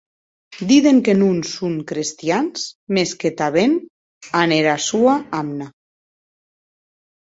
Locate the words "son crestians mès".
1.55-3.11